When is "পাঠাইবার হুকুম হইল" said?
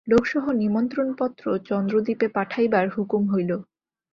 2.27-3.51